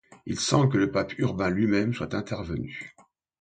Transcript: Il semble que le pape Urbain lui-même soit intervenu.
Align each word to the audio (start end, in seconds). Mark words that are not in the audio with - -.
Il 0.25 0.39
semble 0.39 0.69
que 0.73 0.79
le 0.79 0.89
pape 0.89 1.13
Urbain 1.19 1.51
lui-même 1.51 1.93
soit 1.93 2.15
intervenu. 2.15 2.95